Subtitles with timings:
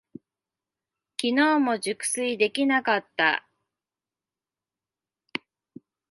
[1.15, 3.47] きのうも熟睡できなかった。